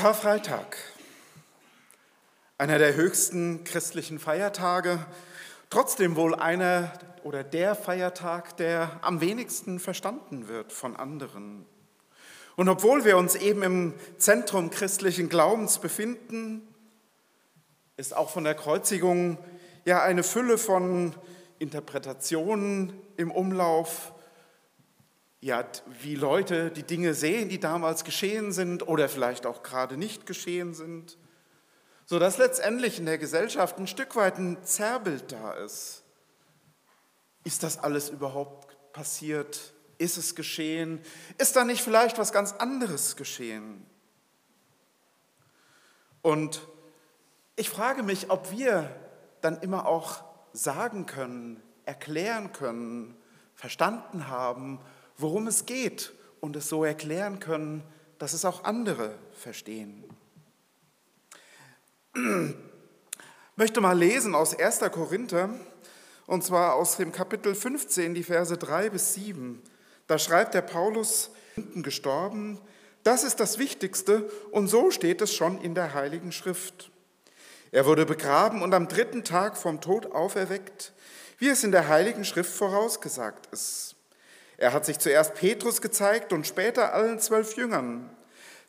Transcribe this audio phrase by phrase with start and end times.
[0.00, 0.78] Karfreitag,
[2.56, 4.98] einer der höchsten christlichen Feiertage,
[5.68, 6.90] trotzdem wohl einer
[7.22, 11.66] oder der Feiertag, der am wenigsten verstanden wird von anderen.
[12.56, 16.66] Und obwohl wir uns eben im Zentrum christlichen Glaubens befinden,
[17.98, 19.36] ist auch von der Kreuzigung
[19.84, 21.14] ja eine Fülle von
[21.58, 24.14] Interpretationen im Umlauf,
[25.40, 25.64] ja,
[26.02, 30.74] wie Leute die Dinge sehen, die damals geschehen sind oder vielleicht auch gerade nicht geschehen
[30.74, 31.16] sind,
[32.04, 36.04] sodass letztendlich in der Gesellschaft ein Stück weit ein Zerrbild da ist.
[37.44, 39.72] Ist das alles überhaupt passiert?
[39.96, 41.00] Ist es geschehen?
[41.38, 43.86] Ist da nicht vielleicht was ganz anderes geschehen?
[46.20, 46.60] Und
[47.56, 48.94] ich frage mich, ob wir
[49.40, 53.16] dann immer auch sagen können, erklären können,
[53.54, 54.80] verstanden haben,
[55.20, 57.82] worum es geht und es so erklären können,
[58.18, 60.04] dass es auch andere verstehen.
[62.14, 62.22] Ich
[63.56, 64.80] möchte mal lesen aus 1.
[64.92, 65.50] Korinther,
[66.26, 69.62] und zwar aus dem Kapitel 15, die Verse 3 bis 7.
[70.06, 71.30] Da schreibt der Paulus,
[71.74, 72.60] gestorben,
[73.02, 76.90] das ist das Wichtigste und so steht es schon in der Heiligen Schrift.
[77.72, 80.92] Er wurde begraben und am dritten Tag vom Tod auferweckt,
[81.38, 83.96] wie es in der Heiligen Schrift vorausgesagt ist.
[84.60, 88.10] Er hat sich zuerst Petrus gezeigt und später allen zwölf Jüngern.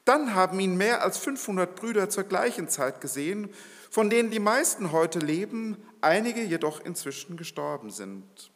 [0.05, 3.53] Dann haben ihn mehr als 500 Brüder zur gleichen Zeit gesehen,
[3.89, 8.51] von denen die meisten heute leben, einige jedoch inzwischen gestorben sind.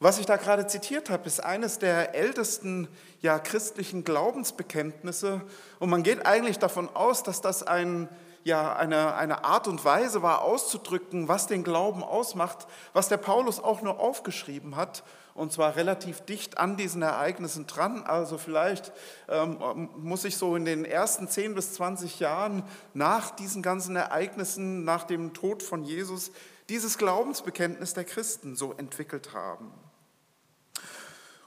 [0.00, 2.88] Was ich da gerade zitiert habe, ist eines der ältesten
[3.22, 5.40] ja, christlichen Glaubensbekenntnisse.
[5.78, 8.10] Und man geht eigentlich davon aus, dass das ein
[8.44, 13.60] ja eine, eine Art und Weise war, auszudrücken, was den Glauben ausmacht, was der Paulus
[13.60, 15.02] auch nur aufgeschrieben hat,
[15.34, 18.02] und zwar relativ dicht an diesen Ereignissen dran.
[18.02, 18.92] Also vielleicht
[19.28, 24.82] ähm, muss ich so in den ersten 10 bis 20 Jahren nach diesen ganzen Ereignissen,
[24.82, 26.32] nach dem Tod von Jesus,
[26.68, 29.72] dieses Glaubensbekenntnis der Christen so entwickelt haben.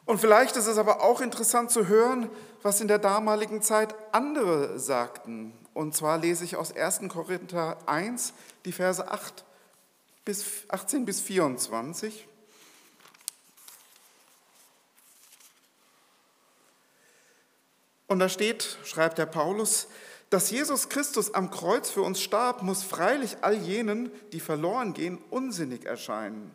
[0.05, 2.29] Und vielleicht ist es aber auch interessant zu hören,
[2.61, 5.53] was in der damaligen Zeit andere sagten.
[5.73, 7.01] Und zwar lese ich aus 1.
[7.07, 8.33] Korinther 1,
[8.65, 9.45] die Verse 8
[10.25, 12.27] bis 18 bis 24.
[18.07, 19.87] Und da steht, schreibt der Paulus,
[20.29, 25.17] dass Jesus Christus am Kreuz für uns starb, muss freilich all jenen, die verloren gehen,
[25.29, 26.51] unsinnig erscheinen.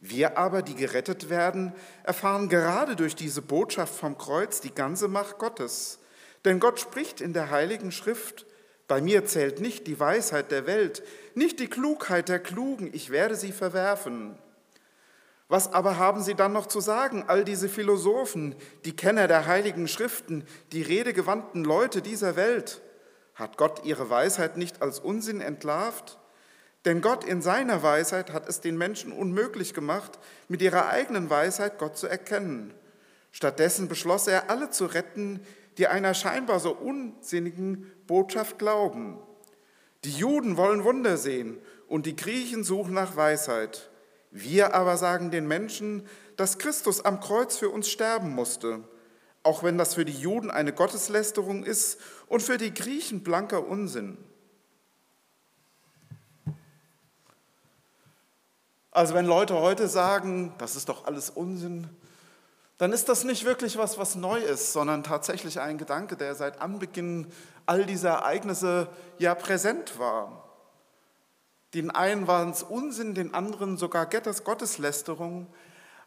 [0.00, 1.72] Wir aber, die gerettet werden,
[2.04, 5.98] erfahren gerade durch diese Botschaft vom Kreuz die ganze Macht Gottes.
[6.44, 8.46] Denn Gott spricht in der heiligen Schrift,
[8.86, 11.02] bei mir zählt nicht die Weisheit der Welt,
[11.34, 14.38] nicht die Klugheit der Klugen, ich werde sie verwerfen.
[15.48, 18.54] Was aber haben sie dann noch zu sagen, all diese Philosophen,
[18.84, 22.82] die Kenner der heiligen Schriften, die redegewandten Leute dieser Welt?
[23.34, 26.18] Hat Gott ihre Weisheit nicht als Unsinn entlarvt?
[26.84, 31.78] Denn Gott in seiner Weisheit hat es den Menschen unmöglich gemacht, mit ihrer eigenen Weisheit
[31.78, 32.74] Gott zu erkennen.
[33.32, 35.40] Stattdessen beschloss er, alle zu retten,
[35.78, 39.18] die einer scheinbar so unsinnigen Botschaft glauben.
[40.04, 43.90] Die Juden wollen Wunder sehen und die Griechen suchen nach Weisheit.
[44.30, 46.06] Wir aber sagen den Menschen,
[46.36, 48.84] dass Christus am Kreuz für uns sterben musste,
[49.42, 54.18] auch wenn das für die Juden eine Gotteslästerung ist und für die Griechen blanker Unsinn.
[58.90, 61.88] Also wenn Leute heute sagen, das ist doch alles Unsinn,
[62.78, 66.60] dann ist das nicht wirklich was, was neu ist, sondern tatsächlich ein Gedanke, der seit
[66.60, 67.26] Anbeginn
[67.66, 70.44] all dieser Ereignisse ja präsent war.
[71.74, 75.48] Den einen waren es Unsinn, den anderen sogar Gotteslästerung.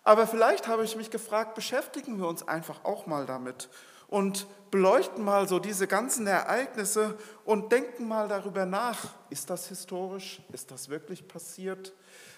[0.04, 3.70] Aber vielleicht habe ich mich gefragt, beschäftigen wir uns einfach auch mal damit
[4.08, 8.98] und beleuchten mal so diese ganzen Ereignisse und denken mal darüber nach.
[9.30, 10.42] Ist das historisch?
[10.52, 11.94] Ist das wirklich passiert?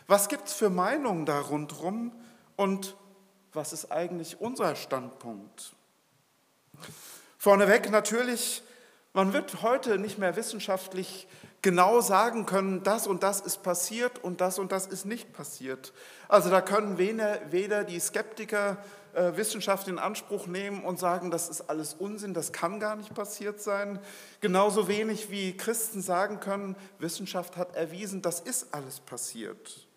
[0.08, 2.12] Was gibt es für Meinungen da rundherum?
[2.56, 2.96] Und
[3.54, 5.74] was ist eigentlich unser Standpunkt?
[7.38, 8.64] Vorneweg natürlich,
[9.14, 11.28] man wird heute nicht mehr wissenschaftlich
[11.62, 15.94] genau sagen können, das und das ist passiert und das und das ist nicht passiert.
[16.28, 18.78] Also da können weder, die Skeptiker
[19.14, 23.14] äh, Wissenschaft in Anspruch nehmen und sagen, das ist alles Unsinn, das kann gar nicht
[23.14, 24.00] passiert sein.
[24.42, 29.88] Genauso wenig wie Christen sagen können, Wissenschaft hat erwiesen, das ist alles passiert.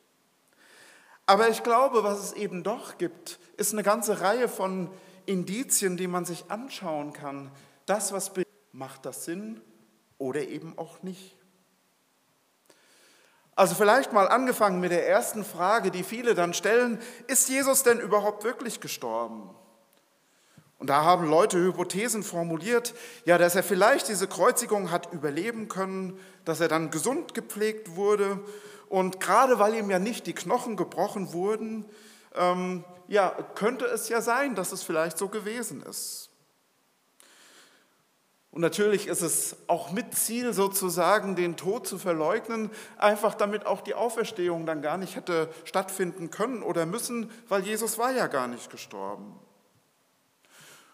[1.27, 4.91] Aber ich glaube, was es eben doch gibt, ist eine ganze Reihe von
[5.27, 7.51] Indizien, die man sich anschauen kann.
[7.85, 8.31] Das, was
[8.73, 9.61] macht das Sinn
[10.19, 11.37] oder eben auch nicht.
[13.57, 17.99] Also vielleicht mal angefangen mit der ersten Frage, die viele dann stellen, ist Jesus denn
[17.99, 19.51] überhaupt wirklich gestorben?
[20.79, 22.95] Und da haben Leute Hypothesen formuliert,
[23.25, 28.41] ja, dass er vielleicht diese Kreuzigung hat überleben können, dass er dann gesund gepflegt wurde
[28.89, 31.85] und gerade weil ihm ja nicht die Knochen gebrochen wurden,
[32.35, 36.31] ähm, ja, könnte es ja sein, dass es vielleicht so gewesen ist.
[38.57, 43.83] Und natürlich ist es auch mit Ziel sozusagen, den Tod zu verleugnen, einfach damit auch
[43.83, 48.49] die Auferstehung dann gar nicht hätte stattfinden können oder müssen, weil Jesus war ja gar
[48.49, 49.39] nicht gestorben.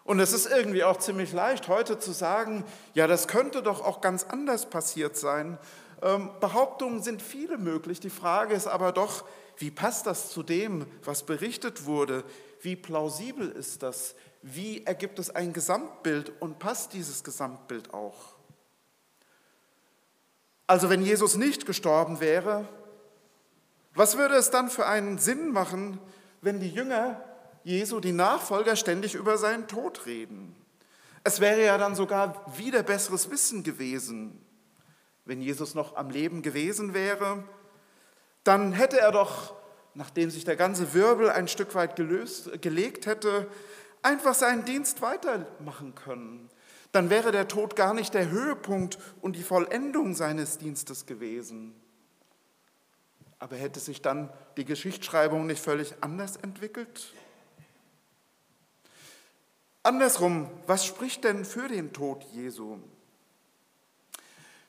[0.03, 4.01] Und es ist irgendwie auch ziemlich leicht heute zu sagen, ja, das könnte doch auch
[4.01, 5.57] ganz anders passiert sein.
[6.03, 8.01] Ähm, Behauptungen sind viele möglich.
[8.01, 9.23] Die Frage ist aber doch,
[9.57, 12.25] wie passt das zu dem, was berichtet wurde?
[12.61, 14.13] Wie plausibel ist das?
[14.41, 18.35] Wie ergibt es ein Gesamtbild und passt dieses Gesamtbild auch?
[20.67, 22.67] Also wenn Jesus nicht gestorben wäre,
[23.95, 25.99] was würde es dann für einen Sinn machen,
[26.41, 27.23] wenn die Jünger
[27.63, 30.55] Jesu, die Nachfolger, ständig über seinen Tod reden?
[31.23, 34.43] Es wäre ja dann sogar wieder besseres Wissen gewesen.
[35.25, 37.43] Wenn Jesus noch am Leben gewesen wäre,
[38.43, 39.53] dann hätte er doch,
[39.93, 43.47] nachdem sich der ganze Wirbel ein Stück weit gelöst, gelegt hätte,
[44.01, 46.49] einfach seinen Dienst weitermachen können.
[46.91, 51.73] Dann wäre der Tod gar nicht der Höhepunkt und die Vollendung seines Dienstes gewesen.
[53.39, 57.13] Aber hätte sich dann die Geschichtsschreibung nicht völlig anders entwickelt?
[59.81, 62.77] Andersrum, was spricht denn für den Tod Jesu?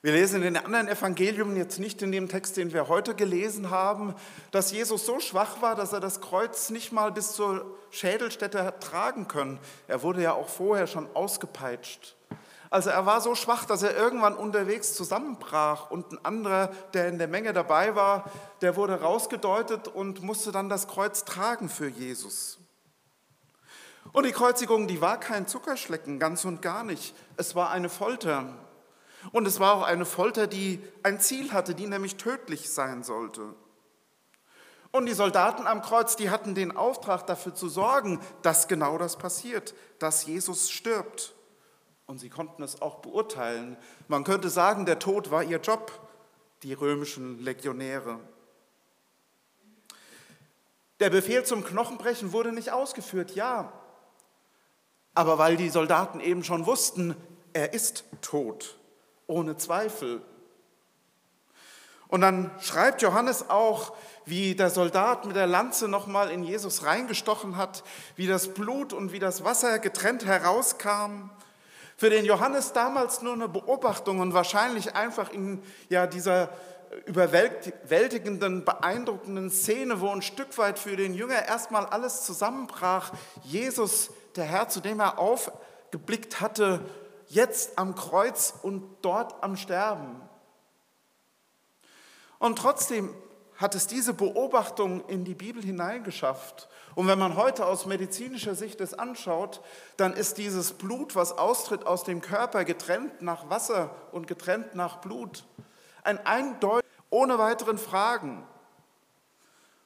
[0.04, 3.70] Wir lesen in den anderen Evangelien, jetzt nicht in dem Text, den wir heute gelesen
[3.70, 4.14] haben,
[4.50, 8.82] dass Jesus so schwach war, dass er das Kreuz nicht mal bis zur Schädelstätte hat
[8.82, 9.58] tragen können.
[9.88, 12.16] Er wurde ja auch vorher schon ausgepeitscht.
[12.68, 17.16] Also er war so schwach, dass er irgendwann unterwegs zusammenbrach und ein anderer, der in
[17.16, 18.30] der Menge dabei war,
[18.60, 22.58] der wurde rausgedeutet und musste dann das Kreuz tragen für Jesus.
[24.12, 27.14] Und die Kreuzigung, die war kein Zuckerschlecken, ganz und gar nicht.
[27.38, 28.52] Es war eine Folter.
[29.32, 33.54] Und es war auch eine Folter, die ein Ziel hatte, die nämlich tödlich sein sollte.
[34.90, 39.16] Und die Soldaten am Kreuz, die hatten den Auftrag dafür zu sorgen, dass genau das
[39.16, 41.34] passiert, dass Jesus stirbt.
[42.06, 43.76] Und sie konnten es auch beurteilen.
[44.08, 45.90] Man könnte sagen, der Tod war ihr Job,
[46.62, 48.20] die römischen Legionäre.
[51.00, 53.72] Der Befehl zum Knochenbrechen wurde nicht ausgeführt, ja.
[55.14, 57.16] Aber weil die Soldaten eben schon wussten,
[57.52, 58.78] er ist tot
[59.26, 60.22] ohne Zweifel.
[62.08, 67.56] Und dann schreibt Johannes auch, wie der Soldat mit der Lanze nochmal in Jesus reingestochen
[67.56, 67.82] hat,
[68.16, 71.30] wie das Blut und wie das Wasser getrennt herauskam.
[71.96, 76.50] Für den Johannes damals nur eine Beobachtung und wahrscheinlich einfach in ja, dieser
[77.06, 83.12] überwältigenden, beeindruckenden Szene, wo ein Stück weit für den Jünger erstmal alles zusammenbrach.
[83.42, 86.80] Jesus, der Herr, zu dem er aufgeblickt hatte,
[87.34, 90.20] jetzt am Kreuz und dort am Sterben.
[92.38, 93.14] Und trotzdem
[93.56, 96.68] hat es diese Beobachtung in die Bibel hineingeschafft.
[96.94, 99.60] Und wenn man heute aus medizinischer Sicht es anschaut,
[99.96, 104.96] dann ist dieses Blut, was austritt aus dem Körper, getrennt nach Wasser und getrennt nach
[104.98, 105.44] Blut.
[106.02, 108.44] Ein eindeutig, ohne weiteren Fragen.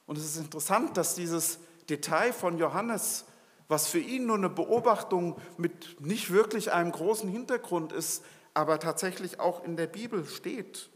[0.07, 1.59] Und es ist interessant, dass dieses
[1.89, 3.25] Detail von Johannes
[3.69, 9.39] was für ihn nur eine Beobachtung mit nicht wirklich einem großen Hintergrund ist, aber tatsächlich
[9.39, 10.89] auch in der Bibel steht,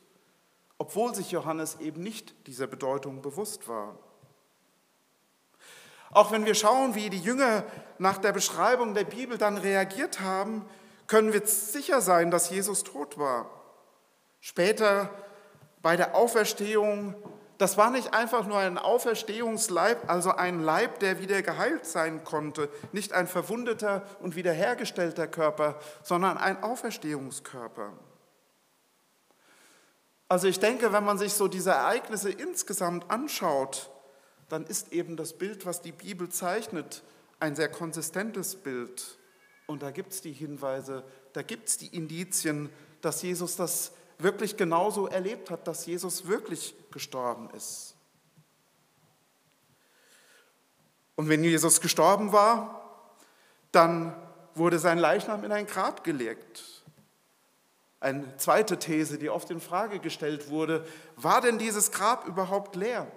[0.79, 3.97] obwohl sich Johannes eben nicht dieser Bedeutung bewusst war.
[6.09, 7.63] Auch wenn wir schauen, wie die Jünger
[7.99, 10.65] nach der Beschreibung der Bibel dann reagiert haben,
[11.07, 13.49] können wir sicher sein, dass Jesus tot war.
[14.41, 15.09] Später
[15.83, 17.15] bei der Auferstehung
[17.63, 22.67] das war nicht einfach nur ein Auferstehungsleib, also ein Leib, der wieder geheilt sein konnte,
[22.91, 27.93] nicht ein verwundeter und wiederhergestellter Körper, sondern ein Auferstehungskörper.
[30.27, 33.89] Also ich denke, wenn man sich so diese Ereignisse insgesamt anschaut,
[34.49, 37.01] dann ist eben das Bild, was die Bibel zeichnet,
[37.39, 39.17] ein sehr konsistentes Bild.
[39.67, 43.93] Und da gibt es die Hinweise, da gibt es die Indizien, dass Jesus das
[44.23, 47.95] wirklich genauso erlebt hat, dass Jesus wirklich gestorben ist.
[51.15, 53.09] Und wenn Jesus gestorben war,
[53.71, 54.15] dann
[54.55, 56.83] wurde sein Leichnam in ein Grab gelegt.
[57.99, 63.07] Eine zweite These, die oft in Frage gestellt wurde, war denn dieses Grab überhaupt leer?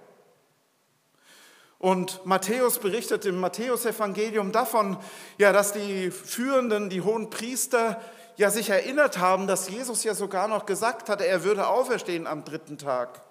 [1.79, 4.97] Und Matthäus berichtet im Matthäusevangelium davon,
[5.37, 8.01] ja, dass die Führenden, die hohen Priester
[8.37, 12.45] ja sich erinnert haben, dass Jesus ja sogar noch gesagt hatte, er würde auferstehen am
[12.45, 13.21] dritten Tag.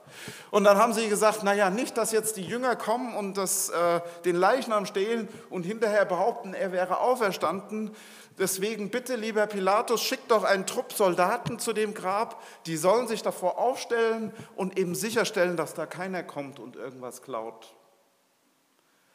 [0.51, 4.01] Und dann haben sie gesagt, naja, nicht, dass jetzt die Jünger kommen und das, äh,
[4.25, 7.95] den Leichnam stehlen und hinterher behaupten, er wäre auferstanden.
[8.39, 13.23] Deswegen bitte, lieber Pilatus, schick doch einen Trupp Soldaten zu dem Grab, die sollen sich
[13.23, 17.75] davor aufstellen und eben sicherstellen, dass da keiner kommt und irgendwas klaut.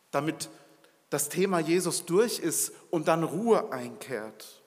[0.09, 0.49] Damit
[1.09, 4.60] das Thema Jesus durch ist und dann Ruhe einkehrt.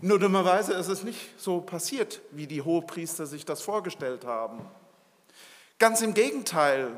[0.00, 4.60] Nur dummerweise ist es nicht so passiert, wie die Hohepriester sich das vorgestellt haben.
[5.78, 6.96] Ganz im Gegenteil,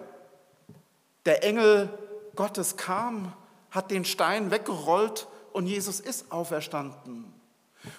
[1.25, 1.89] der Engel
[2.35, 3.33] Gottes kam,
[3.71, 7.33] hat den Stein weggerollt und Jesus ist auferstanden.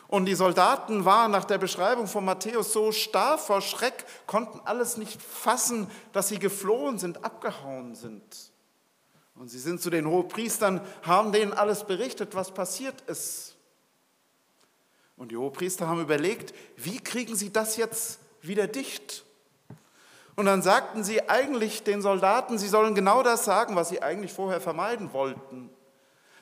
[0.08, 4.98] Und die Soldaten waren nach der Beschreibung von Matthäus so starr vor Schreck, konnten alles
[4.98, 8.52] nicht fassen, dass sie geflohen sind, abgehauen sind.
[9.36, 13.56] Und sie sind zu den Hohepriestern, haben denen alles berichtet, was passiert ist.
[15.22, 19.24] Und die Hohepriester haben überlegt, wie kriegen sie das jetzt wieder dicht?
[20.36, 24.34] Und dann sagten sie eigentlich den Soldaten, sie sollen genau das sagen, was sie eigentlich
[24.34, 25.70] vorher vermeiden wollten.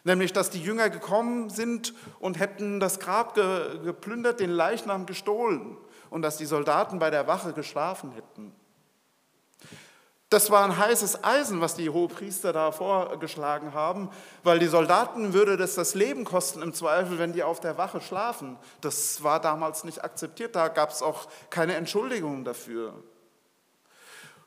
[0.06, 5.76] Nämlich, dass die Jünger gekommen sind und hätten das Grab geplündert, den Leichnam gestohlen
[6.10, 8.54] und dass die Soldaten bei der Wache geschlafen hätten.
[10.30, 14.12] Das war ein heißes Eisen, was die Hohepriester da vorgeschlagen haben,
[14.44, 18.00] weil die Soldaten würde das das Leben kosten im Zweifel, wenn die auf der Wache
[18.00, 18.56] schlafen.
[18.80, 22.94] Das war damals nicht akzeptiert, da gab es auch keine Entschuldigung dafür.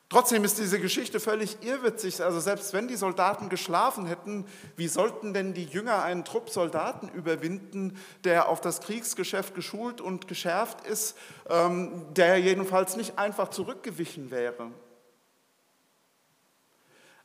[0.08, 2.22] Trotzdem ist diese Geschichte völlig irrwitzig.
[2.22, 4.46] Also selbst wenn die Soldaten geschlafen hätten,
[4.76, 10.28] wie sollten denn die Jünger einen Trupp Soldaten überwinden, der auf das Kriegsgeschäft geschult und
[10.28, 11.16] geschärft ist,
[11.48, 14.70] ähm, der jedenfalls nicht einfach zurückgewichen wäre?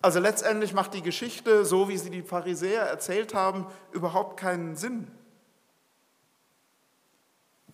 [0.08, 5.12] Also letztendlich macht die Geschichte, so wie sie die Pharisäer erzählt haben, überhaupt keinen Sinn.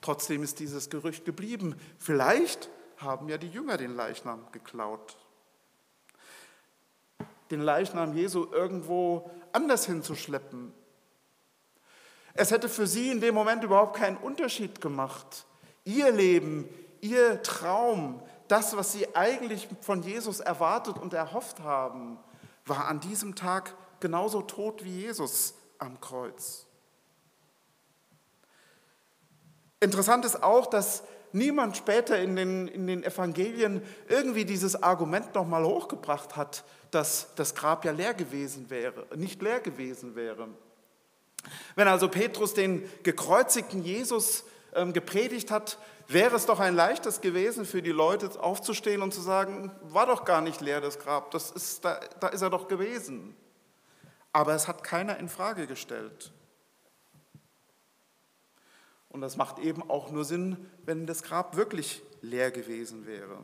[0.02, 1.80] Trotzdem ist dieses Gerücht geblieben.
[2.00, 5.16] Vielleicht haben ja die Jünger den Leichnam geklaut.
[7.52, 10.74] Den Leichnam Jesu irgendwo anders hinzuschleppen.
[12.34, 15.46] Es hätte für sie in dem Moment überhaupt keinen Unterschied gemacht.
[15.84, 16.68] Ihr Leben,
[17.00, 18.24] ihr Traum,
[18.54, 22.20] das, was sie eigentlich von Jesus erwartet und erhofft haben,
[22.68, 26.68] war an diesem Tag genauso tot wie Jesus am Kreuz.
[29.80, 35.66] Interessant ist auch, dass niemand später in den, in den Evangelien irgendwie dieses Argument nochmal
[35.66, 40.48] hochgebracht hat, dass das Grab ja leer gewesen wäre, nicht leer gewesen wäre.
[41.76, 44.44] Wenn also Petrus den gekreuzigten Jesus
[44.94, 45.77] gepredigt hat,
[46.08, 50.25] wäre es doch ein leichtes gewesen für die Leute aufzustehen und zu sagen, war doch
[50.25, 53.36] gar nicht leer das Grab, das ist, da, da ist er doch gewesen.
[54.32, 56.32] Aber es hat keiner in Frage gestellt.
[59.10, 63.38] Und das macht eben auch nur Sinn, wenn das Grab wirklich leer gewesen wäre.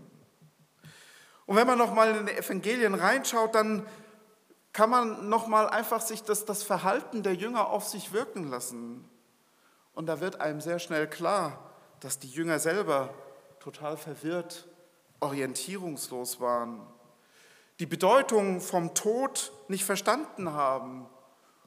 [1.46, 3.86] Und wenn man nochmal in die Evangelien reinschaut, dann
[4.74, 9.08] kann man nochmal einfach sich das, das Verhalten der Jünger auf sich wirken lassen.
[10.00, 11.60] Und da wird einem sehr schnell klar,
[12.00, 13.14] dass die Jünger selber
[13.60, 14.66] total verwirrt,
[15.20, 16.80] orientierungslos waren,
[17.80, 21.06] die Bedeutung vom Tod nicht verstanden haben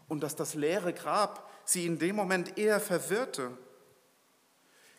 [0.09, 3.51] und dass das leere Grab sie in dem Moment eher verwirrte.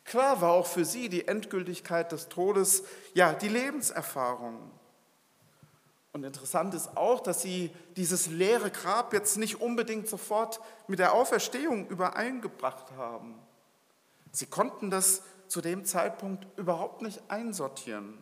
[0.06, 2.84] Klar war auch für sie die Endgültigkeit des Todes,
[3.16, 4.70] ja, die Lebenserfahrung.
[6.14, 11.14] Und interessant ist auch, dass sie dieses leere Grab jetzt nicht unbedingt sofort mit der
[11.14, 13.40] Auferstehung übereingebracht haben.
[14.32, 18.22] Sie konnten das zu dem Zeitpunkt überhaupt nicht einsortieren.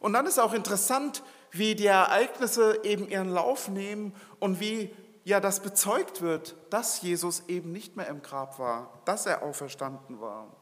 [0.00, 4.94] Und dann ist auch interessant, wie die Ereignisse eben ihren Lauf nehmen und wie
[5.24, 10.20] ja das bezeugt wird, dass Jesus eben nicht mehr im Grab war, dass er auferstanden
[10.20, 10.59] war.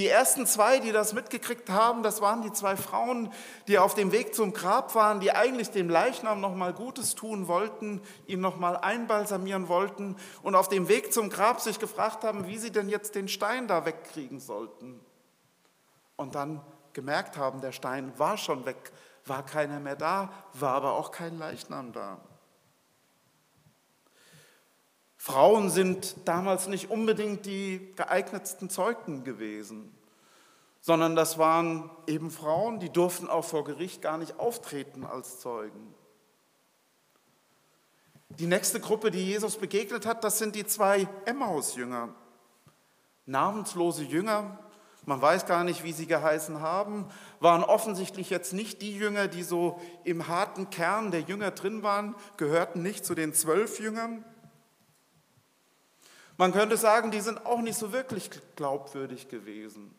[0.00, 3.30] Die ersten zwei, die das mitgekriegt haben, das waren die zwei Frauen,
[3.68, 7.48] die auf dem Weg zum Grab waren, die eigentlich dem Leichnam noch mal Gutes tun
[7.48, 12.46] wollten, ihn noch mal einbalsamieren wollten und auf dem Weg zum Grab sich gefragt haben,
[12.46, 14.98] wie sie denn jetzt den Stein da wegkriegen sollten.
[16.16, 16.62] Und dann
[16.94, 18.92] gemerkt haben, der Stein war schon weg,
[19.26, 22.16] war keiner mehr da, war aber auch kein Leichnam da.
[25.22, 29.94] Frauen sind damals nicht unbedingt die geeignetsten Zeugen gewesen,
[30.80, 35.94] sondern das waren eben Frauen, die durften auch vor Gericht gar nicht auftreten als Zeugen.
[38.30, 42.14] Die nächste Gruppe, die Jesus begegnet hat, das sind die zwei Emmaus-Jünger.
[43.26, 44.58] Namenslose Jünger,
[45.04, 47.10] man weiß gar nicht, wie sie geheißen haben,
[47.40, 52.14] waren offensichtlich jetzt nicht die Jünger, die so im harten Kern der Jünger drin waren,
[52.38, 54.24] gehörten nicht zu den zwölf Jüngern,
[56.40, 59.94] man könnte sagen, die sind auch nicht so wirklich glaubwürdig gewesen.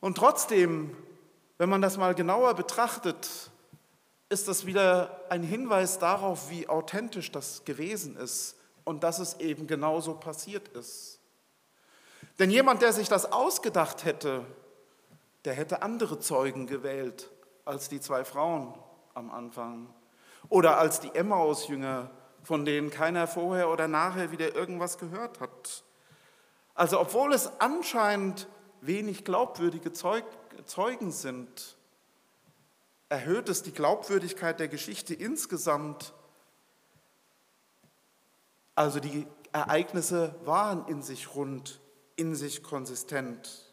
[0.00, 0.96] Und trotzdem,
[1.58, 3.52] wenn man das mal genauer betrachtet,
[4.28, 9.68] ist das wieder ein Hinweis darauf, wie authentisch das gewesen ist und dass es eben
[9.68, 11.20] genauso passiert ist.
[12.40, 14.44] Denn jemand, der sich das ausgedacht hätte,
[15.44, 17.30] der hätte andere Zeugen gewählt
[17.64, 18.74] als die zwei Frauen
[19.14, 19.88] am Anfang
[20.48, 22.10] oder als die Emmaus-Jünger,
[22.46, 25.82] von denen keiner vorher oder nachher wieder irgendwas gehört hat.
[26.76, 28.46] Also obwohl es anscheinend
[28.80, 31.76] wenig glaubwürdige Zeugen sind,
[33.08, 36.14] erhöht es die Glaubwürdigkeit der Geschichte insgesamt.
[38.76, 41.80] Also die Ereignisse waren in sich rund,
[42.14, 43.72] in sich konsistent.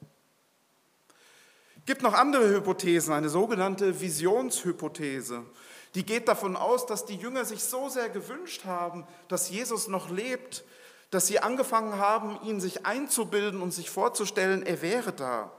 [1.78, 5.46] Es gibt noch andere Hypothesen, eine sogenannte Visionshypothese.
[5.96, 10.10] Die geht davon aus, dass die Jünger sich so sehr gewünscht haben, dass Jesus noch
[10.10, 10.64] lebt,
[11.12, 15.52] dass sie angefangen haben, ihn sich einzubilden und sich vorzustellen, er wäre da.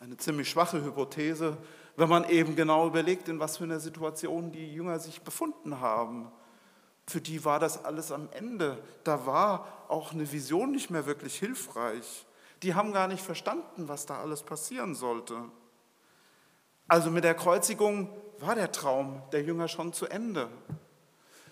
[0.00, 1.56] Eine ziemlich schwache Hypothese,
[1.96, 6.32] wenn man eben genau überlegt, in was für einer Situation die Jünger sich befunden haben.
[7.06, 8.82] Für die war das alles am Ende.
[9.04, 12.26] Da war auch eine Vision nicht mehr wirklich hilfreich.
[12.62, 15.36] Die haben gar nicht verstanden, was da alles passieren sollte.
[16.88, 20.48] Also mit der Kreuzigung war der Traum der Jünger schon zu Ende.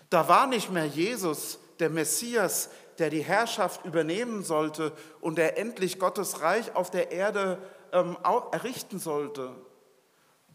[0.09, 4.91] Da war nicht mehr Jesus, der Messias, der die Herrschaft übernehmen sollte
[5.21, 7.59] und der endlich Gottes Reich auf der Erde
[7.91, 8.17] ähm,
[8.51, 9.51] errichten sollte,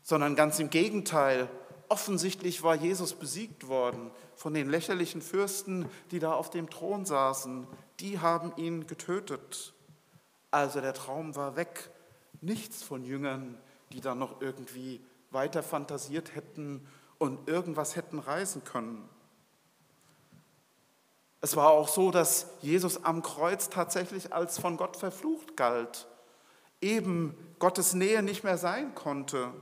[0.02, 1.48] sondern ganz im Gegenteil.
[1.88, 7.66] Offensichtlich war Jesus besiegt worden von den lächerlichen Fürsten, die da auf dem Thron saßen.
[8.00, 9.74] Die haben ihn getötet.
[10.50, 11.90] Also der Traum war weg.
[12.40, 13.58] Nichts von Jüngern,
[13.92, 16.86] die da noch irgendwie weiter fantasiert hätten
[17.18, 19.08] und irgendwas hätten reißen können.
[21.40, 26.06] Es war auch so, dass Jesus am Kreuz tatsächlich als von Gott verflucht galt
[26.82, 29.54] eben Gottes Nähe nicht mehr sein konnte.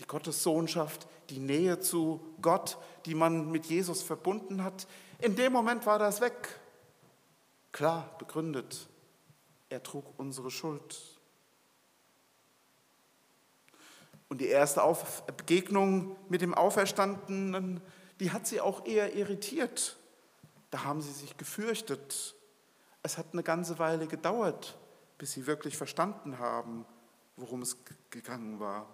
[0.00, 4.88] Die Gottessohnschaft, die Nähe zu Gott, die man mit Jesus verbunden hat,
[5.20, 6.58] in dem Moment war das weg.
[7.70, 8.88] Klar, begründet.
[9.68, 11.13] Er trug unsere Schuld.
[14.34, 14.82] Und die erste
[15.36, 17.80] Begegnung mit dem Auferstandenen,
[18.18, 19.96] die hat sie auch eher irritiert.
[20.72, 22.34] Da haben sie sich gefürchtet.
[23.04, 24.76] Es hat eine ganze Weile gedauert,
[25.18, 26.84] bis sie wirklich verstanden haben,
[27.36, 27.76] worum es
[28.10, 28.88] gegangen war.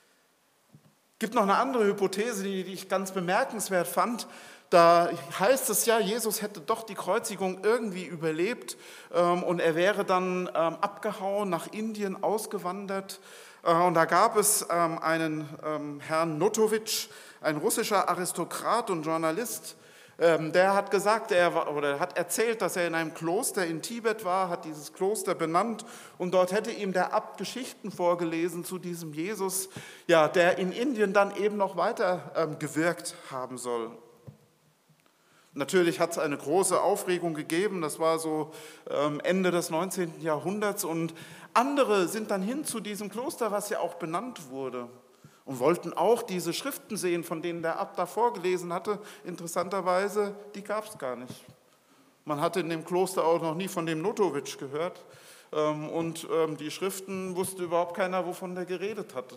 [0.00, 4.26] Es gibt noch eine andere Hypothese, die, ich ganz bemerkenswert fand.
[4.70, 8.78] Da heißt es ja, Jesus hätte doch die Kreuzigung irgendwie überlebt
[9.12, 13.20] ähm, und er wäre dann ähm, abgehauen, nach Indien ausgewandert.
[13.68, 17.08] Äh, und da gab es ähm, einen ähm, Herrn Notowitsch,
[17.40, 19.76] ein russischer Aristokrat und Journalist,
[20.20, 24.24] ähm, der hat gesagt, er oder hat erzählt, dass er in einem Kloster in Tibet
[24.24, 25.84] war, hat dieses Kloster benannt
[26.16, 29.68] und dort hätte ihm der Abt Geschichten vorgelesen zu diesem Jesus,
[30.08, 33.92] ja, der in Indien dann eben noch weiter gewirkt haben soll.
[35.54, 38.52] Natürlich hat es eine große Aufregung gegeben, das war so
[39.22, 40.20] Ende des 19.
[40.20, 41.14] Jahrhunderts und
[41.58, 44.88] andere sind dann hin zu diesem Kloster, was ja auch benannt wurde
[45.44, 49.00] und wollten auch diese Schriften sehen, von denen der Abt da vorgelesen hatte.
[49.24, 51.44] Interessanterweise, die gab es gar nicht.
[52.24, 55.04] Man hatte in dem Kloster auch noch nie von dem Notowitsch gehört
[55.52, 59.36] ähm, und ähm, die Schriften wusste überhaupt keiner, wovon der geredet hatte.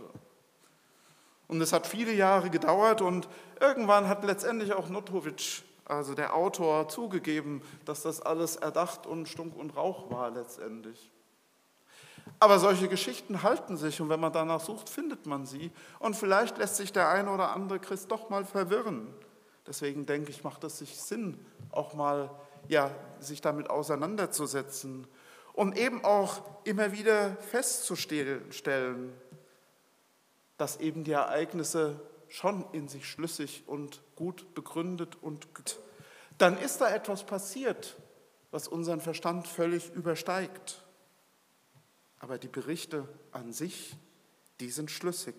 [1.48, 3.28] Und es hat viele Jahre gedauert und
[3.60, 9.58] irgendwann hat letztendlich auch Notowitsch, also der Autor, zugegeben, dass das alles erdacht und Stunk
[9.58, 11.10] und Rauch war letztendlich.
[12.40, 15.72] Aber solche Geschichten halten sich und wenn man danach sucht, findet man sie.
[16.00, 19.14] Und vielleicht lässt sich der eine oder andere Christ doch mal verwirren.
[19.68, 22.32] Deswegen denke ich, macht es sich Sinn, auch mal
[22.68, 25.08] ja, sich damit auseinanderzusetzen
[25.54, 29.14] und eben auch immer wieder festzustellen,
[30.58, 35.80] dass eben die Ereignisse schon in sich schlüssig und gut begründet und gut.
[36.38, 37.98] Dann ist da etwas passiert,
[38.52, 40.84] was unseren Verstand völlig übersteigt.
[42.22, 43.96] Aber die Berichte an sich,
[44.60, 45.36] die sind schlüssig.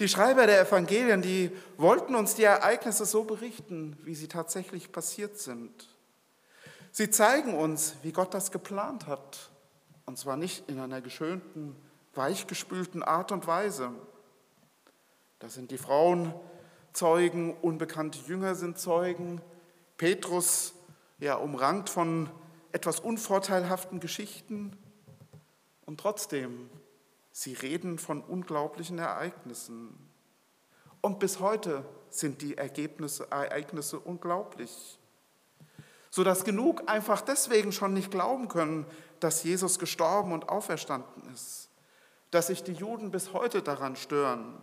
[0.00, 5.38] Die Schreiber der Evangelien, die wollten uns die Ereignisse so berichten, wie sie tatsächlich passiert
[5.38, 5.88] sind.
[6.90, 9.50] Sie zeigen uns, wie Gott das geplant hat.
[10.04, 11.76] Und zwar nicht in einer geschönten,
[12.14, 13.92] weichgespülten Art und Weise.
[15.38, 16.34] Da sind die Frauen
[16.92, 19.40] Zeugen, unbekannte Jünger sind Zeugen,
[19.98, 20.74] Petrus,
[21.20, 22.28] ja, umrankt von
[22.78, 24.78] etwas unvorteilhaften Geschichten
[25.84, 26.70] und trotzdem,
[27.32, 29.98] sie reden von unglaublichen Ereignissen.
[31.00, 34.96] Und bis heute sind die Ergebnisse, Ereignisse unglaublich.
[36.10, 38.86] sodass genug einfach deswegen schon nicht glauben können,
[39.18, 41.68] dass Jesus gestorben und auferstanden ist,
[42.30, 44.56] dass sich die Juden bis heute daran stören,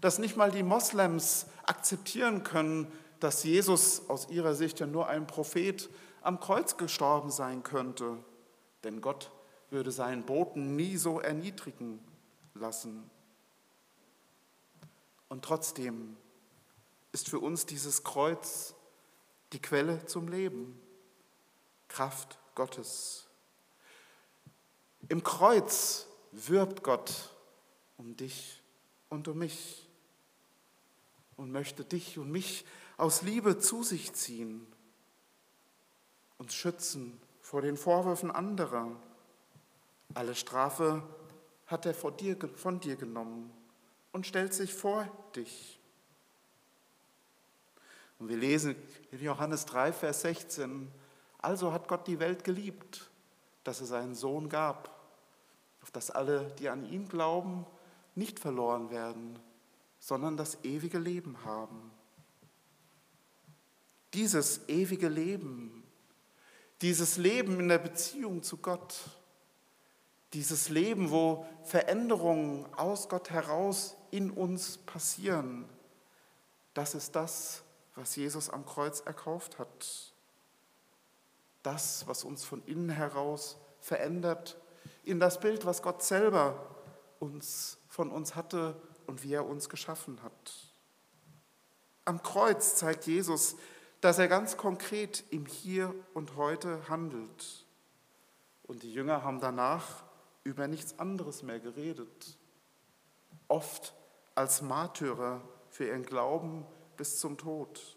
[0.00, 5.26] dass nicht mal die Moslems akzeptieren können, dass Jesus aus ihrer Sicht ja nur ein
[5.26, 5.90] Prophet
[6.28, 8.22] am Kreuz gestorben sein könnte,
[8.84, 9.32] denn Gott
[9.70, 12.06] würde seinen Boten nie so erniedrigen
[12.52, 13.08] lassen.
[15.30, 16.18] Und trotzdem
[17.12, 18.74] ist für uns dieses Kreuz
[19.54, 20.78] die Quelle zum Leben,
[21.88, 23.26] Kraft Gottes.
[25.08, 27.34] Im Kreuz wirbt Gott
[27.96, 28.62] um dich
[29.08, 29.88] und um mich
[31.38, 32.66] und möchte dich und mich
[32.98, 34.66] aus Liebe zu sich ziehen,
[36.38, 38.90] uns schützen vor den Vorwürfen anderer.
[40.14, 41.02] Alle Strafe
[41.66, 43.52] hat er von dir, von dir genommen
[44.12, 45.78] und stellt sich vor dich.
[48.18, 48.74] Und wir lesen
[49.12, 50.90] in Johannes 3, Vers 16,
[51.38, 53.08] also hat Gott die Welt geliebt,
[53.64, 54.90] dass er seinen Sohn gab,
[55.82, 57.64] auf dass alle, die an ihn glauben,
[58.14, 59.38] nicht verloren werden,
[60.00, 61.92] sondern das ewige Leben haben.
[64.14, 65.77] Dieses ewige Leben,
[66.80, 68.94] dieses Leben in der Beziehung zu Gott,
[70.32, 75.68] dieses Leben, wo Veränderungen aus Gott heraus in uns passieren,
[76.74, 77.62] das ist das,
[77.96, 80.12] was Jesus am Kreuz erkauft hat.
[81.64, 84.56] Das, was uns von innen heraus verändert,
[85.04, 86.76] in das Bild, was Gott selber
[87.18, 90.52] uns, von uns hatte und wie er uns geschaffen hat.
[92.04, 93.56] Am Kreuz zeigt Jesus,
[94.00, 97.66] dass er ganz konkret im Hier und Heute handelt.
[98.64, 100.04] Und die Jünger haben danach
[100.44, 102.38] über nichts anderes mehr geredet.
[103.48, 103.94] Oft
[104.34, 106.64] als Märtyrer für ihren Glauben
[106.96, 107.96] bis zum Tod.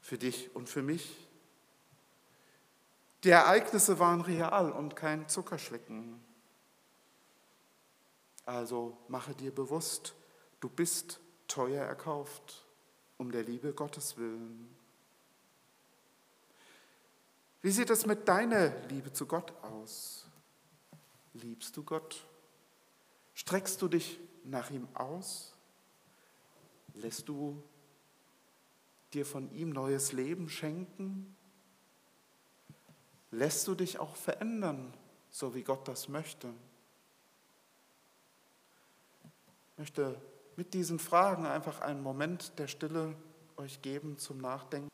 [0.00, 1.16] Für dich und für mich.
[3.22, 6.22] Die Ereignisse waren real und kein Zuckerschlecken.
[8.44, 10.14] Also mache dir bewusst,
[10.60, 12.66] du bist teuer erkauft,
[13.18, 14.68] um der Liebe Gottes willen.
[17.62, 20.26] Wie sieht es mit deiner Liebe zu Gott aus?
[21.32, 22.26] Liebst du Gott?
[23.34, 25.54] Streckst du dich nach ihm aus?
[26.94, 27.62] Lässt du
[29.12, 31.34] dir von ihm neues Leben schenken?
[33.30, 34.92] Lässt du dich auch verändern,
[35.30, 36.52] so wie Gott das möchte?
[39.72, 40.20] Ich möchte
[40.56, 43.14] mit diesen Fragen einfach einen Moment der Stille
[43.56, 44.88] euch geben zum Nachdenken.